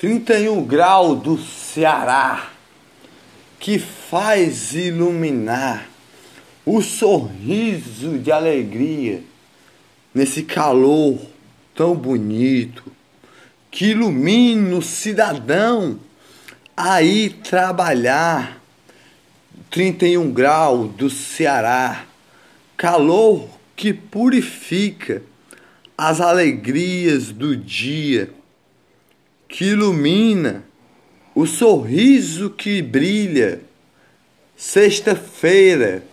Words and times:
31 0.00 0.64
graus 0.64 1.20
do 1.20 1.36
Ceará, 1.36 2.52
que 3.58 3.78
faz 3.78 4.72
iluminar 4.72 5.90
o 6.64 6.80
sorriso 6.80 8.18
de 8.18 8.32
alegria 8.32 9.22
nesse 10.14 10.44
calor 10.44 11.20
tão 11.74 11.94
bonito, 11.94 12.90
que 13.70 13.88
ilumina 13.90 14.74
o 14.74 14.80
cidadão 14.80 16.00
a 16.74 17.02
ir 17.02 17.34
trabalhar. 17.44 18.58
31 19.70 20.32
graus 20.32 20.90
do 20.94 21.10
Ceará, 21.10 22.06
calor 22.74 23.50
que 23.76 23.92
purifica 23.92 25.22
as 25.96 26.22
alegrias 26.22 27.30
do 27.30 27.54
dia, 27.54 28.39
que 29.50 29.64
ilumina 29.64 30.64
o 31.34 31.44
sorriso 31.46 32.50
que 32.50 32.80
brilha. 32.80 33.60
Sexta-feira, 34.56 36.04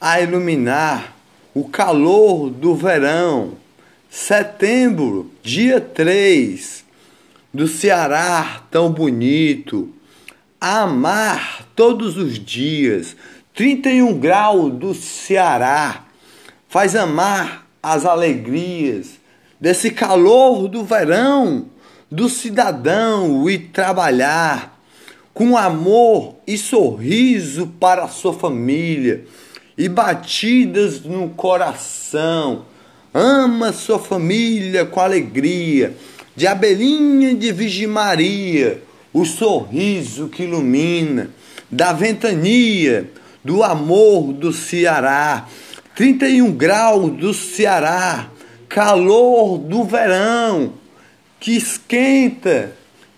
a 0.00 0.20
iluminar 0.20 1.16
o 1.54 1.68
calor 1.68 2.50
do 2.50 2.74
verão. 2.74 3.52
Setembro, 4.10 5.30
dia 5.42 5.80
3, 5.80 6.84
do 7.54 7.68
Ceará 7.68 8.62
tão 8.70 8.90
bonito. 8.90 9.94
Amar 10.60 11.68
todos 11.76 12.16
os 12.16 12.38
dias. 12.38 13.16
31 13.54 14.18
graus 14.18 14.72
do 14.72 14.94
Ceará. 14.94 16.04
Faz 16.68 16.96
amar 16.96 17.66
as 17.82 18.04
alegrias 18.04 19.20
desse 19.60 19.92
calor 19.92 20.66
do 20.66 20.84
verão, 20.84 21.66
do 22.12 22.28
cidadão 22.28 23.48
e 23.48 23.58
trabalhar 23.58 24.78
com 25.32 25.56
amor 25.56 26.34
e 26.46 26.58
sorriso 26.58 27.68
para 27.80 28.04
a 28.04 28.08
sua 28.08 28.34
família 28.34 29.24
e 29.78 29.88
batidas 29.88 31.00
no 31.00 31.30
coração. 31.30 32.66
Ama 33.14 33.72
sua 33.72 33.98
família 33.98 34.84
com 34.84 35.00
alegria, 35.00 35.96
de 36.36 36.46
abelhinha 36.46 37.34
de 37.34 37.50
Virgem 37.50 37.86
Maria, 37.86 38.82
o 39.10 39.24
sorriso 39.24 40.28
que 40.28 40.42
ilumina, 40.42 41.30
da 41.70 41.94
ventania, 41.94 43.10
do 43.42 43.62
amor 43.62 44.34
do 44.34 44.52
Ceará. 44.52 45.48
31 45.94 46.52
graus 46.52 47.10
do 47.12 47.32
Ceará, 47.32 48.28
calor 48.68 49.56
do 49.56 49.84
verão, 49.84 50.81
que 51.42 51.56
esquenta, 51.56 52.72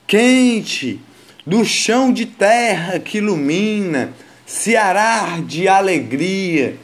quente, 0.06 0.98
do 1.46 1.62
chão 1.62 2.10
de 2.10 2.24
terra 2.24 2.98
que 2.98 3.18
ilumina 3.18 4.14
Ceará 4.46 5.42
de 5.46 5.68
alegria, 5.68 6.76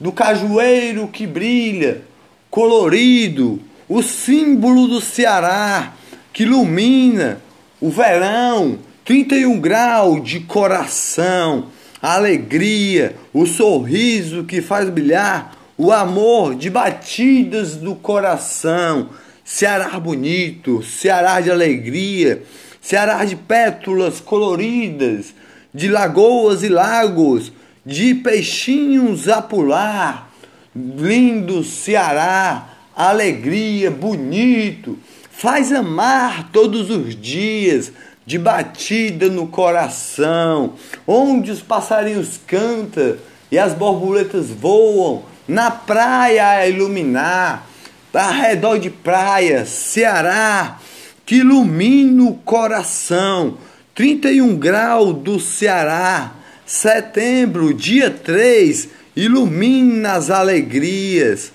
do 0.00 0.10
cajueiro 0.10 1.06
que 1.06 1.28
brilha, 1.28 2.02
colorido, 2.50 3.60
o 3.88 4.02
símbolo 4.02 4.88
do 4.88 5.00
Ceará 5.00 5.94
que 6.32 6.42
ilumina 6.42 7.40
o 7.80 7.88
verão, 7.88 8.80
31 9.04 9.60
graus 9.60 10.24
de 10.24 10.40
coração, 10.40 11.66
a 12.02 12.14
alegria, 12.14 13.14
o 13.32 13.46
sorriso 13.46 14.42
que 14.42 14.60
faz 14.60 14.90
brilhar, 14.90 15.56
o 15.78 15.92
amor 15.92 16.56
de 16.56 16.68
batidas 16.68 17.76
do 17.76 17.94
coração. 17.94 19.08
Ceará 19.52 19.98
bonito, 19.98 20.80
Ceará 20.80 21.40
de 21.40 21.50
alegria, 21.50 22.44
Ceará 22.80 23.24
de 23.24 23.34
pétalas 23.34 24.20
coloridas, 24.20 25.34
de 25.74 25.88
lagoas 25.88 26.62
e 26.62 26.68
lagos, 26.68 27.52
de 27.84 28.14
peixinhos 28.14 29.28
a 29.28 29.42
pular. 29.42 30.30
Lindo 30.72 31.64
Ceará, 31.64 32.68
alegria, 32.94 33.90
bonito, 33.90 34.96
faz 35.32 35.72
amar 35.72 36.50
todos 36.52 36.88
os 36.88 37.20
dias, 37.20 37.92
de 38.24 38.38
batida 38.38 39.28
no 39.28 39.48
coração, 39.48 40.74
onde 41.04 41.50
os 41.50 41.60
passarinhos 41.60 42.38
cantam 42.46 43.16
e 43.50 43.58
as 43.58 43.74
borboletas 43.74 44.48
voam, 44.48 45.24
na 45.48 45.72
praia 45.72 46.50
a 46.50 46.68
iluminar, 46.68 47.68
ao 48.12 48.32
redor 48.32 48.78
de 48.78 48.90
praia, 48.90 49.64
Ceará, 49.64 50.78
que 51.24 51.36
ilumina 51.36 52.24
o 52.24 52.34
coração 52.34 53.56
31 53.94 54.56
graus 54.56 55.16
do 55.18 55.38
Ceará, 55.38 56.32
setembro, 56.64 57.74
dia 57.74 58.10
3, 58.10 58.88
ilumina 59.14 60.12
as 60.12 60.30
alegrias 60.30 61.52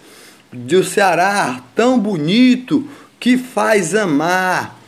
do 0.54 0.84
Ceará, 0.84 1.62
tão 1.76 2.00
bonito 2.00 2.88
que 3.20 3.38
faz 3.38 3.96
amar. 3.96 4.80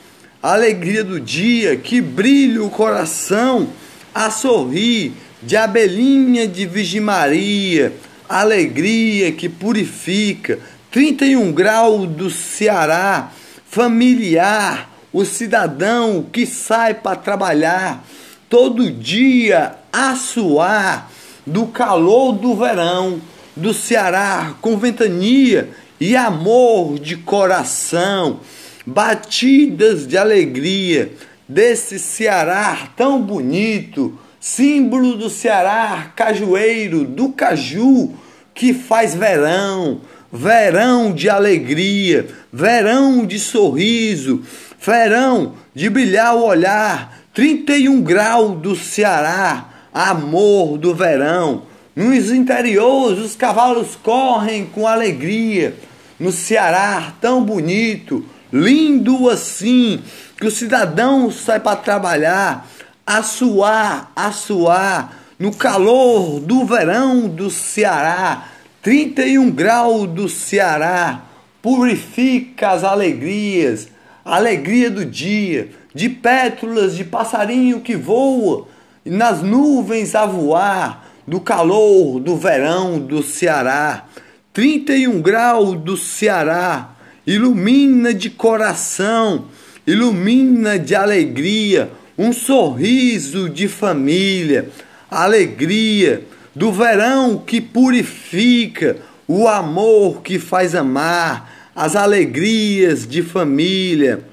Alegria 0.41 1.03
do 1.03 1.19
dia 1.19 1.75
que 1.75 1.99
brilha 1.99 2.63
o 2.63 2.69
coração 2.69 3.67
a 4.13 4.29
sorrir, 4.29 5.13
de 5.41 5.57
abelhinha 5.57 6.47
de 6.47 6.65
Virgem 6.65 7.01
Maria, 7.01 7.93
alegria 8.29 9.31
que 9.31 9.49
purifica. 9.49 10.59
31 10.91 11.51
graus 11.51 12.07
do 12.07 12.29
Ceará, 12.29 13.31
familiar 13.69 14.89
o 15.11 15.25
cidadão 15.25 16.25
que 16.31 16.45
sai 16.45 16.93
para 16.93 17.15
trabalhar 17.15 18.05
todo 18.49 18.89
dia 18.89 19.75
a 19.91 20.15
suar 20.15 21.11
do 21.45 21.67
calor 21.67 22.33
do 22.33 22.55
verão, 22.55 23.21
do 23.55 23.73
Ceará 23.73 24.55
com 24.61 24.77
ventania 24.77 25.69
e 25.99 26.15
amor 26.15 26.99
de 26.99 27.17
coração, 27.17 28.39
batidas 28.85 30.07
de 30.07 30.17
alegria 30.17 31.11
desse 31.47 31.99
Ceará 31.99 32.89
tão 32.95 33.21
bonito, 33.21 34.17
símbolo 34.39 35.17
do 35.17 35.29
Ceará 35.29 36.11
cajueiro, 36.15 37.03
do 37.03 37.29
caju 37.29 38.13
que 38.53 38.73
faz 38.73 39.13
verão, 39.13 40.01
verão 40.31 41.13
de 41.13 41.29
alegria, 41.29 42.27
verão 42.51 43.25
de 43.25 43.39
sorriso, 43.39 44.41
verão 44.79 45.53
de 45.73 45.89
brilhar 45.89 46.35
o 46.35 46.43
olhar, 46.43 47.19
31 47.33 48.01
graus 48.01 48.59
do 48.59 48.75
Ceará, 48.75 49.69
amor 49.93 50.77
do 50.77 50.93
verão. 50.93 51.63
Nos 51.95 52.31
interiores 52.31 53.19
os 53.19 53.35
cavalos 53.35 53.95
correm 53.95 54.65
com 54.65 54.87
alegria, 54.87 55.75
no 56.19 56.31
Ceará 56.31 57.13
tão 57.19 57.43
bonito, 57.43 58.25
lindo 58.51 59.29
assim, 59.29 60.01
que 60.39 60.47
o 60.47 60.51
cidadão 60.51 61.31
sai 61.31 61.59
para 61.59 61.75
trabalhar, 61.75 62.67
a 63.05 63.23
suar, 63.23 64.11
a 64.15 64.31
suar, 64.31 65.17
no 65.39 65.55
calor 65.55 66.39
do 66.39 66.65
verão 66.65 67.27
do 67.27 67.49
Ceará, 67.49 68.49
31 68.87 69.51
graus 69.51 70.07
do 70.07 70.29
Ceará, 70.29 71.25
purifica 71.61 72.69
as 72.69 72.85
alegrias, 72.85 73.89
alegria 74.23 74.89
do 74.89 75.03
dia, 75.03 75.71
de 75.93 76.07
pétalas 76.07 76.95
de 76.95 77.03
passarinho 77.03 77.81
que 77.81 77.97
voa 77.97 78.65
nas 79.03 79.43
nuvens 79.43 80.15
a 80.15 80.25
voar, 80.25 81.05
do 81.27 81.41
calor 81.41 82.21
do 82.21 82.37
verão 82.37 82.97
do 82.97 83.21
Ceará. 83.21 84.05
31 84.53 85.19
graus 85.19 85.77
do 85.77 85.97
Ceará, 85.97 86.91
ilumina 87.25 88.13
de 88.13 88.29
coração, 88.29 89.47
ilumina 89.85 90.79
de 90.79 90.95
alegria, 90.95 91.91
um 92.17 92.31
sorriso 92.31 93.49
de 93.49 93.67
família, 93.67 94.69
alegria 95.11 96.23
do 96.57 96.71
verão 96.71 97.37
que 97.37 97.61
purifica, 97.61 98.97
o 99.27 99.47
amor 99.47 100.23
que 100.23 100.39
faz 100.39 100.73
amar, 100.73 101.69
as 101.75 101.95
alegrias 101.95 103.07
de 103.07 103.21
família. 103.21 104.23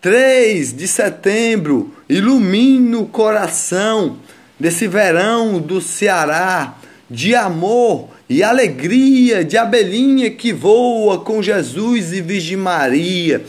3 0.00 0.76
de 0.76 0.88
setembro, 0.88 1.94
ilumina 2.08 2.98
o 2.98 3.06
coração 3.06 4.16
desse 4.58 4.88
verão 4.88 5.60
do 5.60 5.80
Ceará, 5.80 6.74
de 7.08 7.36
amor 7.36 8.08
e 8.28 8.42
alegria, 8.42 9.44
de 9.44 9.56
abelhinha 9.56 10.32
que 10.32 10.52
voa 10.52 11.20
com 11.20 11.40
Jesus 11.40 12.12
e 12.12 12.20
Virgem 12.20 12.56
Maria. 12.56 13.44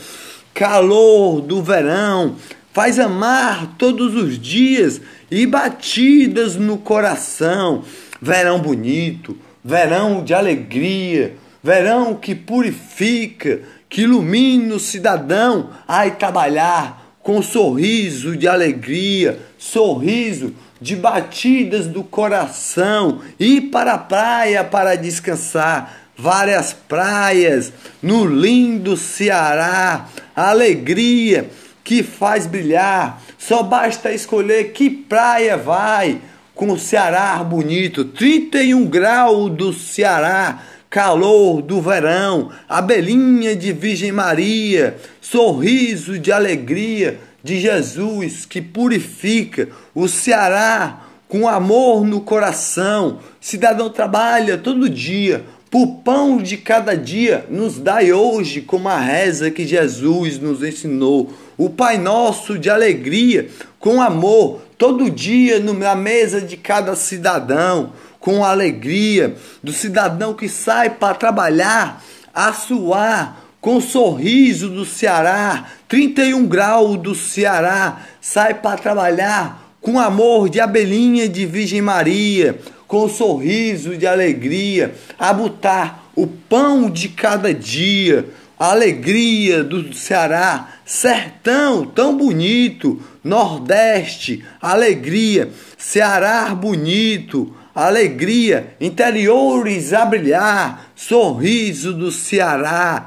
Calor 0.54 1.40
do 1.40 1.60
verão, 1.60 2.36
faz 2.72 3.00
amar 3.00 3.74
todos 3.76 4.14
os 4.14 4.38
dias 4.38 5.00
e 5.30 5.46
batidas 5.46 6.56
no 6.56 6.78
coração. 6.78 7.84
Verão 8.20 8.60
bonito, 8.60 9.36
verão 9.64 10.24
de 10.24 10.34
alegria, 10.34 11.36
verão 11.62 12.14
que 12.14 12.34
purifica, 12.34 13.60
que 13.88 14.02
ilumina 14.02 14.74
o 14.74 14.80
cidadão 14.80 15.70
a 15.86 16.08
trabalhar 16.10 17.16
com 17.22 17.42
sorriso 17.42 18.36
de 18.36 18.48
alegria, 18.48 19.38
sorriso 19.58 20.54
de 20.80 20.96
batidas 20.96 21.86
do 21.86 22.02
coração, 22.02 23.20
ir 23.38 23.70
para 23.70 23.94
a 23.94 23.98
praia 23.98 24.64
para 24.64 24.96
descansar. 24.96 25.98
Várias 26.16 26.74
praias 26.74 27.72
no 28.02 28.26
lindo 28.26 28.94
Ceará, 28.94 30.06
alegria 30.36 31.48
que 31.90 32.04
faz 32.04 32.46
brilhar. 32.46 33.20
Só 33.36 33.64
basta 33.64 34.12
escolher 34.12 34.70
que 34.70 34.88
praia 34.88 35.56
vai 35.56 36.20
com 36.54 36.70
o 36.70 36.78
Ceará 36.78 37.42
bonito, 37.42 38.04
31 38.04 38.86
graus 38.86 39.50
do 39.50 39.72
Ceará, 39.72 40.62
calor 40.88 41.60
do 41.60 41.80
verão, 41.80 42.52
abelhinha 42.68 43.56
de 43.56 43.72
Virgem 43.72 44.12
Maria, 44.12 44.98
sorriso 45.20 46.16
de 46.16 46.30
alegria 46.30 47.18
de 47.42 47.58
Jesus 47.58 48.44
que 48.44 48.62
purifica 48.62 49.68
o 49.92 50.06
Ceará 50.06 51.06
com 51.26 51.48
amor 51.48 52.04
no 52.04 52.20
coração. 52.20 53.18
Cidadão 53.40 53.90
trabalha 53.90 54.56
todo 54.56 54.88
dia, 54.88 55.44
por 55.70 56.02
pão 56.04 56.38
de 56.38 56.56
cada 56.56 56.96
dia 56.96 57.46
nos 57.48 57.78
dai 57.78 58.12
hoje 58.12 58.60
como 58.60 58.88
a 58.88 58.98
reza 58.98 59.50
que 59.50 59.64
Jesus 59.64 60.38
nos 60.38 60.62
ensinou. 60.64 61.32
O 61.60 61.68
Pai 61.68 61.98
Nosso 61.98 62.58
de 62.58 62.70
alegria, 62.70 63.50
com 63.78 64.00
amor, 64.00 64.62
todo 64.78 65.10
dia 65.10 65.60
na 65.60 65.94
mesa 65.94 66.40
de 66.40 66.56
cada 66.56 66.96
cidadão, 66.96 67.92
com 68.18 68.42
alegria 68.42 69.34
do 69.62 69.70
cidadão 69.70 70.32
que 70.32 70.48
sai 70.48 70.88
para 70.88 71.14
trabalhar, 71.14 72.02
a 72.32 72.50
suar, 72.54 73.44
com 73.60 73.78
sorriso 73.78 74.70
do 74.70 74.86
Ceará, 74.86 75.66
31 75.86 76.46
graus 76.46 76.96
do 76.96 77.14
Ceará, 77.14 78.06
sai 78.22 78.54
para 78.54 78.78
trabalhar 78.78 79.74
com 79.82 80.00
amor 80.00 80.48
de 80.48 80.60
abelhinha 80.60 81.28
de 81.28 81.44
Virgem 81.44 81.82
Maria, 81.82 82.58
com 82.88 83.06
sorriso 83.06 83.98
de 83.98 84.06
alegria, 84.06 84.94
a 85.18 85.30
botar 85.30 86.10
o 86.16 86.26
pão 86.26 86.88
de 86.88 87.10
cada 87.10 87.52
dia, 87.52 88.24
a 88.60 88.72
alegria 88.72 89.64
do 89.64 89.94
Ceará, 89.94 90.68
sertão 90.84 91.86
tão 91.86 92.14
bonito, 92.14 93.00
Nordeste, 93.24 94.44
alegria, 94.60 95.48
Ceará 95.78 96.54
bonito, 96.54 97.56
alegria, 97.74 98.76
interiores 98.78 99.94
a 99.94 100.04
brilhar, 100.04 100.90
sorriso 100.94 101.94
do 101.94 102.12
Ceará. 102.12 103.06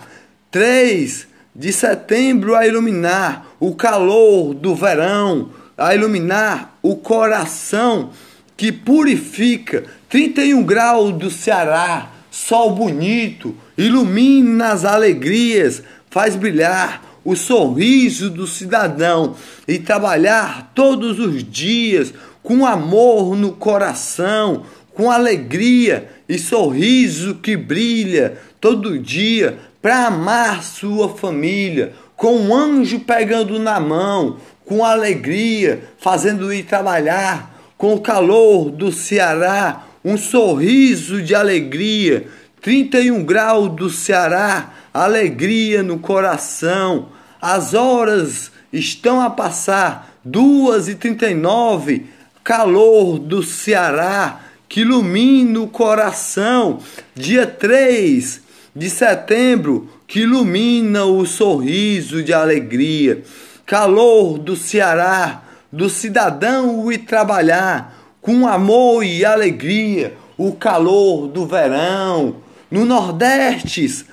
3 0.49 1.27
de 1.55 1.71
setembro 1.71 2.55
a 2.55 2.65
iluminar 2.65 3.45
o 3.59 3.75
calor 3.75 4.55
do 4.55 4.73
verão, 4.73 5.51
a 5.77 5.93
iluminar 5.93 6.79
o 6.81 6.95
coração 6.95 8.09
que 8.57 8.71
purifica. 8.71 9.83
31 10.09 10.63
graus 10.63 11.13
do 11.13 11.29
Ceará, 11.29 12.09
sol 12.33 12.71
bonito, 12.71 13.55
ilumina 13.77 14.69
as 14.69 14.83
alegrias, 14.85 15.83
faz 16.09 16.35
brilhar 16.35 17.19
o 17.23 17.35
sorriso 17.35 18.27
do 18.27 18.47
cidadão 18.47 19.35
e 19.67 19.77
trabalhar 19.77 20.71
todos 20.73 21.19
os 21.19 21.43
dias 21.43 22.11
com 22.41 22.65
amor 22.65 23.35
no 23.35 23.51
coração, 23.51 24.63
com 24.95 25.11
alegria 25.11 26.09
e 26.27 26.39
sorriso 26.39 27.35
que 27.35 27.55
brilha 27.55 28.35
todo 28.59 28.97
dia 28.97 29.59
para 29.79 30.07
amar 30.07 30.63
sua 30.63 31.09
família, 31.09 31.93
com 32.15 32.35
um 32.35 32.55
anjo 32.55 33.01
pegando 33.01 33.59
na 33.59 33.79
mão, 33.79 34.37
com 34.65 34.83
alegria, 34.83 35.83
fazendo 35.99 36.51
ir 36.51 36.63
trabalhar, 36.63 37.73
com 37.77 37.93
o 37.93 38.01
calor 38.01 38.71
do 38.71 38.91
Ceará, 38.91 39.83
um 40.03 40.17
sorriso 40.17 41.21
de 41.21 41.33
alegria, 41.33 42.27
31 42.61 43.23
graus 43.23 43.73
do 43.73 43.89
Ceará, 43.89 44.73
alegria 44.93 45.81
no 45.81 45.99
coração. 45.99 47.09
As 47.41 47.73
horas 47.73 48.51
estão 48.71 49.21
a 49.21 49.29
passar, 49.29 50.17
2 50.23 50.89
e 50.89 50.95
39 50.95 52.05
calor 52.43 53.17
do 53.17 53.41
Ceará, 53.41 54.41
que 54.67 54.81
ilumina 54.81 55.61
o 55.61 55.67
coração. 55.67 56.79
Dia 57.15 57.47
3 57.47 58.41
de 58.75 58.89
setembro 58.89 59.89
que 60.07 60.21
ilumina 60.21 61.05
o 61.05 61.25
sorriso 61.25 62.21
de 62.21 62.33
alegria, 62.33 63.23
calor 63.65 64.37
do 64.37 64.55
Ceará, 64.55 65.43
do 65.71 65.89
cidadão 65.89 66.91
ir 66.91 66.99
trabalhar 66.99 68.02
com 68.23 68.47
amor 68.47 69.03
e 69.03 69.25
alegria, 69.25 70.15
o 70.37 70.53
calor 70.53 71.27
do 71.27 71.45
verão. 71.45 72.37
No 72.71 72.85
Nordeste, 72.85 74.05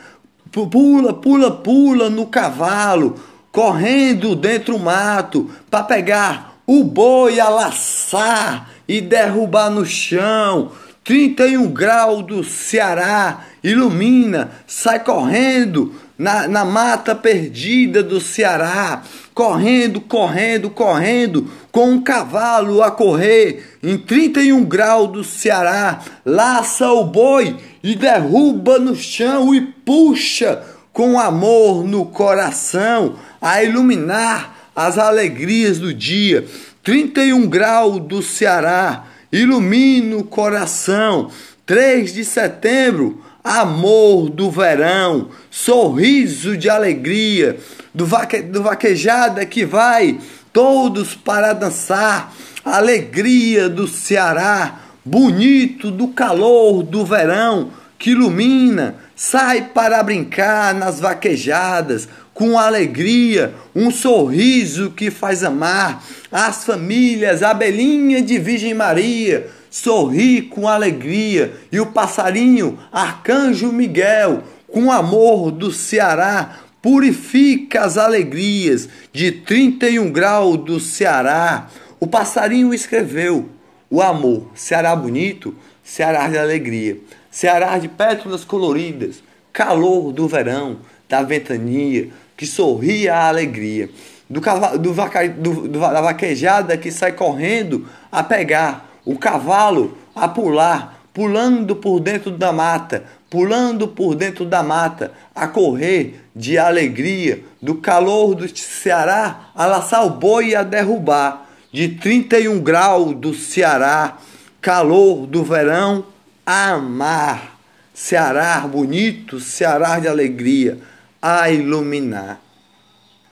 pula, 0.50 1.14
pula, 1.14 1.52
pula 1.52 2.10
no 2.10 2.26
cavalo, 2.26 3.14
correndo 3.52 4.34
dentro 4.34 4.76
do 4.76 4.80
mato 4.80 5.48
para 5.70 5.84
pegar 5.84 6.56
o 6.66 6.82
boi 6.82 7.38
a 7.38 7.48
laçar 7.48 8.68
e 8.86 9.00
derrubar 9.00 9.70
no 9.70 9.86
chão. 9.86 10.72
31 11.04 11.68
graus 11.68 12.24
do 12.26 12.44
Ceará, 12.44 13.46
ilumina, 13.64 14.50
sai 14.66 15.02
correndo 15.02 15.94
na, 16.18 16.46
na 16.46 16.64
mata 16.64 17.14
perdida 17.14 18.02
do 18.02 18.20
Ceará, 18.20 19.02
correndo, 19.32 20.02
correndo, 20.02 20.68
correndo, 20.68 21.50
com 21.72 21.92
um 21.92 22.02
cavalo 22.02 22.82
a 22.82 22.90
correr 22.90 23.78
em 23.82 23.96
31 23.96 24.64
graus 24.64 25.10
do 25.10 25.24
Ceará, 25.24 26.00
laça 26.26 26.86
o 26.92 27.04
boi 27.04 27.56
e 27.82 27.94
derruba 27.94 28.78
no 28.78 28.94
chão 28.94 29.54
e 29.54 29.60
puxa 29.62 30.62
com 30.92 31.18
amor 31.18 31.84
no 31.84 32.04
coração 32.06 33.16
a 33.40 33.64
iluminar 33.64 34.70
as 34.76 34.98
alegrias 34.98 35.78
do 35.78 35.94
dia. 35.94 36.46
31 36.82 37.46
graus 37.48 38.00
do 38.02 38.22
Ceará, 38.22 39.04
ilumina 39.32 40.16
o 40.16 40.24
coração. 40.24 41.30
3 41.66 42.14
de 42.14 42.24
setembro, 42.24 43.22
amor 43.44 44.28
do 44.28 44.50
verão, 44.50 45.28
sorriso 45.50 46.56
de 46.56 46.68
alegria, 46.68 47.58
do, 47.94 48.04
vaque, 48.04 48.42
do 48.42 48.62
vaquejada 48.62 49.46
que 49.46 49.64
vai, 49.64 50.18
todos 50.52 51.14
para 51.14 51.52
dançar, 51.52 52.34
alegria 52.64 53.68
do 53.68 53.86
Ceará, 53.86 54.80
bonito 55.04 55.90
do 55.90 56.08
calor 56.08 56.82
do 56.82 57.04
verão, 57.04 57.70
que 57.98 58.10
ilumina, 58.10 58.96
sai 59.14 59.62
para 59.62 60.02
brincar 60.02 60.74
nas 60.74 61.00
vaquejadas, 61.00 62.08
com 62.40 62.58
alegria, 62.58 63.52
um 63.76 63.90
sorriso 63.90 64.92
que 64.92 65.10
faz 65.10 65.44
amar 65.44 66.02
as 66.32 66.64
famílias, 66.64 67.42
a 67.42 67.52
belinha 67.52 68.22
de 68.22 68.38
Virgem 68.38 68.72
Maria, 68.72 69.50
sorri 69.70 70.40
com 70.40 70.66
alegria, 70.66 71.52
e 71.70 71.78
o 71.78 71.84
passarinho, 71.84 72.78
arcanjo 72.90 73.70
Miguel, 73.70 74.42
com 74.66 74.90
amor 74.90 75.50
do 75.50 75.70
Ceará, 75.70 76.60
purifica 76.80 77.82
as 77.82 77.98
alegrias 77.98 78.88
de 79.12 79.32
31 79.32 80.10
graus 80.10 80.56
do 80.64 80.80
Ceará. 80.80 81.68
O 82.00 82.06
passarinho 82.06 82.72
escreveu: 82.72 83.50
o 83.90 84.00
amor, 84.00 84.50
Ceará 84.54 84.96
bonito, 84.96 85.54
Ceará 85.84 86.26
de 86.26 86.38
alegria, 86.38 86.96
Ceará 87.30 87.76
de 87.76 87.88
pétalas 87.88 88.46
coloridas, 88.46 89.22
calor 89.52 90.10
do 90.10 90.26
verão, 90.26 90.78
da 91.06 91.22
ventania, 91.22 92.08
que 92.40 92.46
sorria 92.46 93.14
a 93.16 93.28
alegria, 93.28 93.90
do, 94.26 94.40
do, 94.78 94.94
vaca, 94.94 95.28
do, 95.28 95.68
do, 95.68 95.78
da 95.78 96.00
vaquejada 96.00 96.74
que 96.78 96.90
sai 96.90 97.12
correndo 97.12 97.86
a 98.10 98.22
pegar, 98.22 98.90
o 99.04 99.18
cavalo 99.18 99.98
a 100.14 100.26
pular, 100.26 101.02
pulando 101.12 101.76
por 101.76 102.00
dentro 102.00 102.30
da 102.30 102.50
mata, 102.50 103.04
pulando 103.28 103.86
por 103.88 104.14
dentro 104.14 104.46
da 104.46 104.62
mata, 104.62 105.12
a 105.34 105.46
correr 105.48 106.24
de 106.34 106.56
alegria, 106.56 107.44
do 107.60 107.74
calor 107.74 108.34
do 108.34 108.48
Ceará 108.56 109.50
a 109.54 109.66
laçar 109.66 110.06
o 110.06 110.08
boi 110.08 110.54
a 110.54 110.62
derrubar, 110.62 111.46
de 111.70 111.88
31 111.88 112.58
graus 112.60 113.14
do 113.16 113.34
Ceará, 113.34 114.16
calor 114.62 115.26
do 115.26 115.44
verão 115.44 116.06
a 116.46 116.70
amar. 116.70 117.60
Ceará 117.92 118.60
bonito, 118.60 119.38
Ceará 119.38 119.98
de 119.98 120.08
alegria 120.08 120.78
a 121.22 121.48
iluminar. 121.50 122.49